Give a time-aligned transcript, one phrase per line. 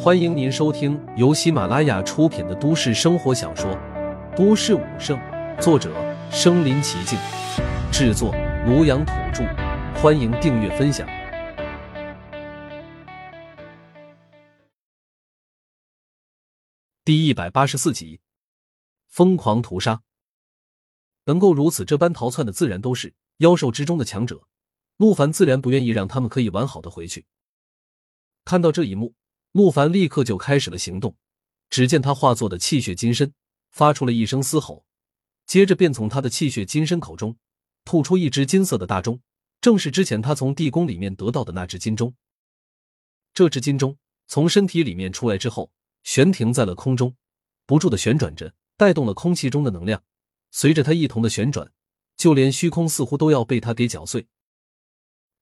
[0.00, 3.70] 欢迎您收听由喜马拉雅出品的都市生活小说
[4.36, 5.18] 《都市武圣》，
[5.60, 5.92] 作者：
[6.30, 7.18] 身临其境，
[7.92, 8.32] 制作：
[8.66, 9.44] 庐阳土著。
[10.00, 11.06] 欢迎订阅分享。
[17.04, 18.20] 第一百八十四集，
[19.08, 20.02] 疯狂屠杀。
[21.24, 24.42] 能够如此这般逃窜的，自然都是妖兽之中的强者。
[24.96, 27.26] 陆凡自然不愿意让他们可以完好的回去。
[28.44, 29.14] 看到这一幕。
[29.52, 31.16] 陆凡立刻就开始了行动，
[31.70, 33.32] 只见他化作的气血金身
[33.70, 34.84] 发出了一声嘶吼，
[35.46, 37.36] 接着便从他的气血金身口中
[37.84, 39.20] 吐出一只金色的大钟，
[39.60, 42.14] 正是之前他从地宫里面得到的那只金钟。
[43.32, 47.16] 这只金钟从身体里面出来之后，悬停在了空中，
[47.64, 50.02] 不住的旋转着，带动了空气中的能量，
[50.50, 51.72] 随着它一同的旋转，
[52.16, 54.26] 就连虚空似乎都要被它给搅碎。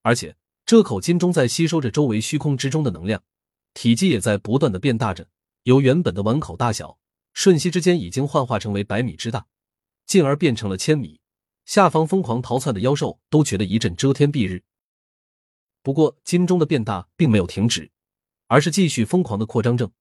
[0.02, 3.24] 而且这口金钟在吸收着周围虚空之中的能量。
[3.76, 5.28] 体积也在不断的变大着，
[5.64, 6.98] 由原本的碗口大小，
[7.34, 9.46] 瞬息之间已经幻化成为百米之大，
[10.06, 11.20] 进而变成了千米。
[11.66, 14.64] 下方疯狂逃窜的妖兽都觉得一阵遮天蔽日。
[15.82, 17.92] 不过金钟的变大并没有停止，
[18.46, 19.92] 而是继续疯狂的扩张着。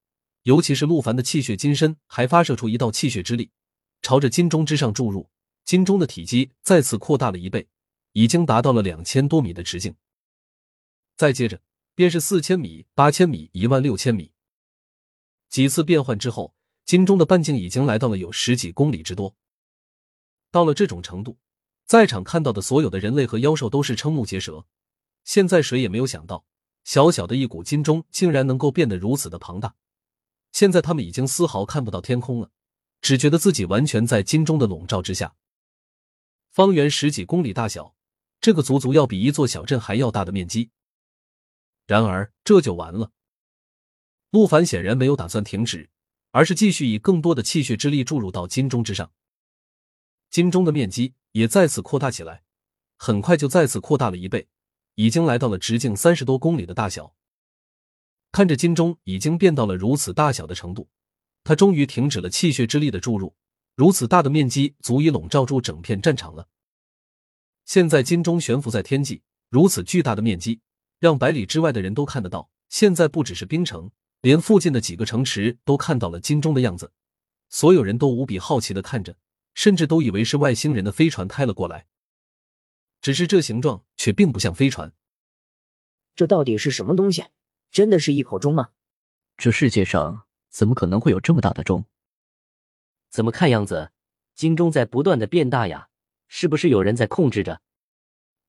[0.43, 3.51] 尤其是陆凡的气血金身还发射出一道气血之力，
[4.01, 5.29] 朝着金钟之上注入。
[5.65, 7.67] 金钟的体积再次扩大了一倍，
[8.13, 9.93] 已经达到了两千多米的直径。
[11.17, 11.59] 再接着。
[11.95, 14.33] 便是四千米、八千米、一万六千米。
[15.49, 19.35] 几次变换之后，金钟的半径已经来到了有十几公里之多。
[20.51, 21.37] 到了这种程度，
[21.85, 24.65] 在场看到的所有的人类和妖兽都是瞠目结舌。
[25.23, 26.45] 现在谁也没有想到，
[26.83, 29.75] 小小的一股金钟竟然能够变得如此的庞大。
[30.51, 32.51] 现在他们已经丝毫看不到天空了，
[33.01, 35.35] 只觉得自己完全在金钟的笼罩之下。
[36.51, 37.95] 方圆十几公里大小，
[38.39, 40.71] 这个足足要比一座小镇还要大的面积。
[41.85, 43.11] 然而这就完了。
[44.31, 45.89] 陆凡显然没有打算停止，
[46.31, 49.11] 而是继续以更多的气血之力注入到金钟之上。
[50.29, 52.43] 金钟的面积也再次扩大起来，
[52.97, 54.49] 很快就再次扩大了一倍，
[54.95, 57.15] 已经来到了直径三十多公里的大小。
[58.31, 60.89] 看着金钟已经变到了如此大小的程度，
[61.45, 63.35] 他终于停止了气血之力的注入。
[63.75, 66.47] 如此大的面积足以笼罩住整片战场了。
[67.65, 70.61] 现在金钟悬浮在天际，如此巨大的面积。
[70.99, 73.91] 让百里之外的人都看得到，现在不只是冰城，
[74.21, 76.91] 连附近的几个城池都看到了金钟的样子。
[77.49, 79.17] 所有人都无比好奇的看着，
[79.53, 81.85] 甚至都以为是外星人的飞船开了过来。
[83.01, 84.91] 只是这形状却并不像飞船。
[86.15, 87.25] 这到底是什么东西？
[87.71, 88.69] 真的是一口钟吗？
[89.37, 91.85] 这世界上怎么可能会有这么大的钟？
[93.09, 93.91] 怎么看样子，
[94.33, 95.89] 金钟在不断的变大呀？
[96.27, 97.61] 是不是有人在控制着？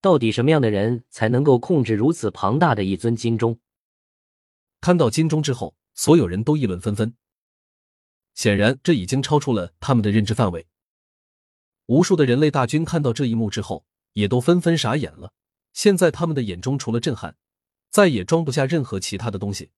[0.07, 3.59] 到底什么样的人才能够控制如此庞大的一尊金钟？
[4.81, 7.17] 看到金钟之后，所有人都议论纷纷。
[8.33, 10.69] 显然，这已经超出了他们的认知范围。
[11.87, 15.33] 无数的人类大军看到这一幕之后，也都纷纷傻眼了。
[15.73, 17.37] 现在，他们的眼中除了震撼，
[17.91, 19.73] 再也装不下任何其他的东西。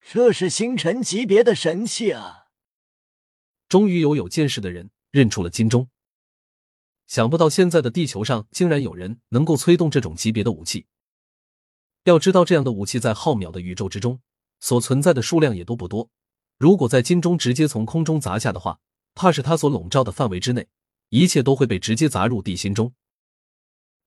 [0.00, 2.46] 这是星辰级别的神器啊！
[3.68, 5.88] 终于有有见识的人认出了金钟。
[7.06, 10.86] 想不到现在的地球上竟然有人能够催动这种级别的武器。
[12.04, 14.20] 要知道，这样的武器在浩渺的宇宙之中
[14.60, 16.10] 所存在的数量也都不多。
[16.58, 18.78] 如果在金钟直接从空中砸下的话，
[19.14, 20.68] 怕是他所笼罩的范围之内，
[21.08, 22.92] 一切都会被直接砸入地心中。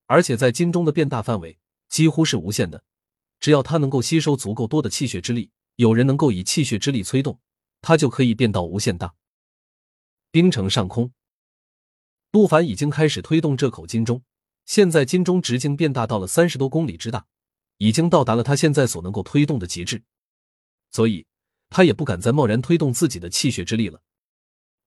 [0.06, 1.60] 而且在金钟的变大范围
[1.90, 2.84] 几乎是无限的，
[3.40, 7.40] 只要它能够吸收足够多的气血之力，有人能够以气血之力催动，
[7.82, 9.16] 它就可以变到无限大。
[10.32, 11.12] 冰城上空。
[12.32, 14.22] 陆凡已经开始推动这口金钟，
[14.66, 17.26] 现在金钟直径变大到了三十多公里之大，
[17.78, 20.04] 已经到达了他现在所能够推动的极致，
[20.92, 21.26] 所以
[21.70, 24.02] 他也不敢再贸然推动自己的气血之力了，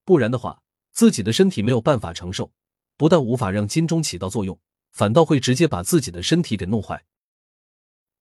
[0.05, 2.51] 不然的话，自己的身体没有办法承受，
[2.95, 4.57] 不但无法让金钟起到作用，
[4.91, 7.03] 反倒会直接把自己的身体给弄坏。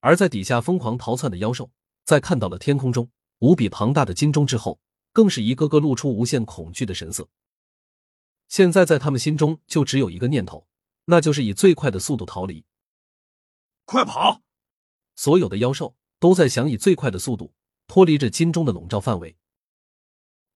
[0.00, 1.70] 而在底下疯狂逃窜的妖兽，
[2.04, 3.10] 在看到了天空中
[3.40, 4.80] 无比庞大的金钟之后，
[5.12, 7.28] 更是一个个露出无限恐惧的神色。
[8.50, 10.66] 现在在他们心中就只有一个念头，
[11.04, 12.64] 那就是以最快的速度逃离。
[13.84, 14.42] 快跑！
[15.14, 17.54] 所有的妖兽都在想以最快的速度
[17.86, 19.36] 脱离这金钟的笼罩范围。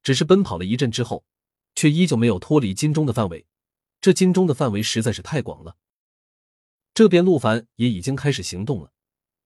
[0.03, 1.25] 只是奔跑了一阵之后，
[1.77, 3.47] 却依旧没有脱离金钟的范围。
[4.01, 5.77] 这金钟的范围实在是太广了。
[6.93, 8.91] 这边陆凡也已经开始行动了，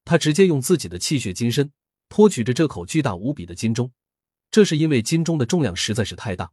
[0.06, 1.70] 他直接用自己的气血金身
[2.08, 3.92] 托举着这口巨大无比的金钟。
[4.50, 6.50] 这是因为金钟的重量实在是太大。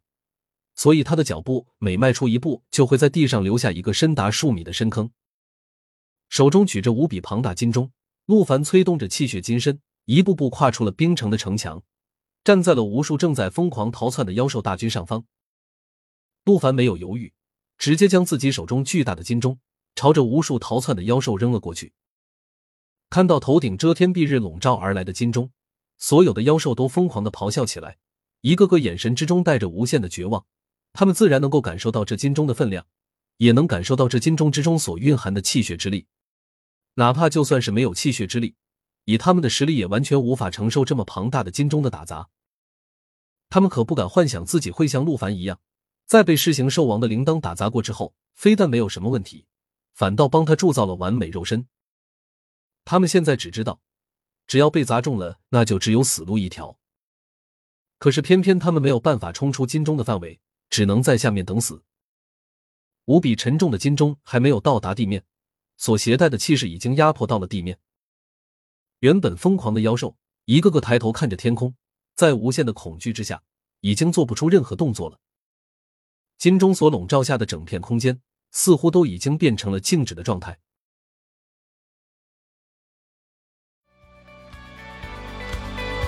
[0.76, 5.10] 所以他的脚步每迈出一步，就会在地上留下一个深达数米的深坑。
[6.30, 7.92] 手中举着无比庞大金钟，
[8.26, 11.82] 陆凡催动着气血金身，一步步跨出了冰城的城墙，
[12.44, 15.26] 站在了无数正在疯狂逃窜的妖兽大军上方。
[16.44, 17.34] 陆凡没有犹豫，
[17.78, 19.60] 直接将自己手中巨大的金钟
[19.96, 21.94] 朝着无数逃窜的妖兽扔了过去。
[23.10, 25.52] 看到头顶遮天蔽日笼罩而来的金钟，
[25.98, 27.98] 所有的妖兽都疯狂的咆哮起来，
[28.42, 30.46] 一个个眼神之中带着无限的绝望。
[30.96, 32.88] 他们自然能够感受到这金钟的分量，
[33.38, 36.08] 也能感受到这金钟之中所蕴含的气血之力。
[36.94, 38.56] 哪怕就算是没有气血之力，
[39.04, 42.30] 以他们的实力也完全无法承受这么庞大的金钟的打砸。
[43.50, 45.60] 他们可不敢幻想自己会像陆凡一样，
[46.06, 49.46] 在被狮形兽王的铃铛打砸过之后，非但没有什么问题，
[49.94, 51.68] 反倒帮他铸造了完美肉身。
[52.86, 53.82] 他们现在只知道，
[54.48, 56.78] 只要被砸中了，那就只有死路一条。
[58.00, 60.40] 可是偏偏他们没有办法冲出金钟的范围，
[60.76, 61.86] 只能在下面等死。
[63.06, 65.24] 无比沉重的金钟还没有到达地面。
[65.78, 67.80] 所携带的气势已经压迫到了地面。
[69.00, 71.78] 原本疯狂的妖兽一个个抬头看着天空，
[72.14, 73.42] 在无限的恐惧之下，
[73.80, 75.18] 已经做不出任何动作了。
[76.38, 78.20] 金钟所笼罩下的整片空间，
[78.52, 80.60] 似乎都已经变成了静止的状态。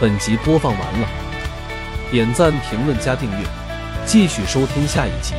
[0.01, 3.47] 本集播放完了，点赞、评论、加订阅，
[4.07, 5.35] 继续收听下一集。